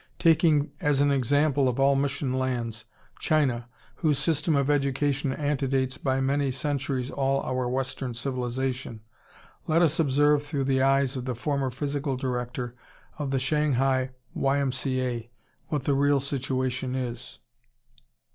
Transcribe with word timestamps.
Taking 0.17 0.71
as 0.79 0.99
an 0.99 1.11
example 1.11 1.69
of 1.69 1.79
all 1.79 1.93
mission 1.95 2.33
lands, 2.33 2.85
China, 3.19 3.69
whose 3.97 4.17
system 4.17 4.55
of 4.55 4.67
education 4.67 5.31
antedates 5.31 5.99
by 5.99 6.19
many 6.19 6.49
centuries 6.49 7.11
all 7.11 7.41
our 7.41 7.69
western 7.69 8.15
civilization, 8.15 9.01
let 9.67 9.83
us 9.83 9.99
observe 9.99 10.41
through 10.43 10.63
the 10.63 10.81
eyes 10.81 11.15
of 11.15 11.25
the 11.25 11.35
former 11.35 11.69
physical 11.69 12.17
director 12.17 12.73
of 13.19 13.29
the 13.29 13.37
Shanghai 13.37 14.09
Y. 14.33 14.57
M. 14.57 14.71
C. 14.71 14.99
A. 15.03 15.29
what 15.67 15.83
the 15.83 15.93
real 15.93 16.19
situation 16.19 16.95
is. 16.95 17.37